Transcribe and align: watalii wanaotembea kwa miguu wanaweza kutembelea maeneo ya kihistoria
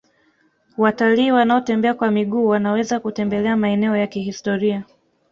watalii 0.77 1.31
wanaotembea 1.31 1.93
kwa 1.93 2.11
miguu 2.11 2.47
wanaweza 2.47 2.99
kutembelea 2.99 3.55
maeneo 3.57 3.97
ya 3.97 4.07
kihistoria 4.07 4.83